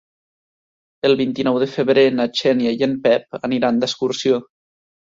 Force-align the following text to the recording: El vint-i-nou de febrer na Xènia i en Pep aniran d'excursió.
El 1.09 1.13
vint-i-nou 1.19 1.59
de 1.65 1.69
febrer 1.75 2.07
na 2.17 2.27
Xènia 2.41 2.75
i 2.81 2.85
en 2.89 2.99
Pep 3.07 3.43
aniran 3.51 3.83
d'excursió. 3.85 4.43